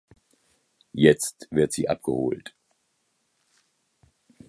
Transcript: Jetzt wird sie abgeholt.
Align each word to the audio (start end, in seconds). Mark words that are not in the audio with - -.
Jetzt 0.93 1.47
wird 1.51 1.73
sie 1.73 1.87
abgeholt. 1.87 2.55